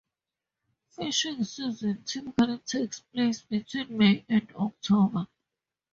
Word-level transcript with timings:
Fishing 0.89 1.43
season 1.43 2.01
typically 2.03 2.57
takes 2.65 3.01
place 3.01 3.43
between 3.43 3.95
May 3.99 4.25
and 4.27 4.51
October. 4.55 5.27